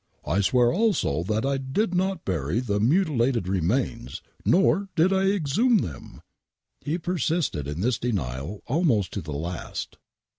[0.25, 5.77] "I swear also that I did not bury the mutilated remains, nor did I exhume
[5.77, 6.21] them."
[6.83, 9.97] He persisted in this denial almost to the last.